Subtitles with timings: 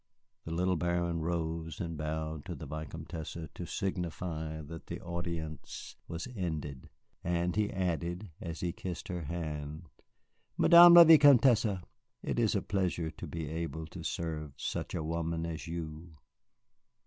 [0.45, 6.27] The little Baron rose and bowed to the Vicomtesse to signify that the audience was
[6.35, 6.89] ended,
[7.23, 9.89] and he added, as he kissed her hand,
[10.57, 11.77] "Madame la Vicomtesse,
[12.23, 16.15] it is a pleasure to be able to serve such a woman as you."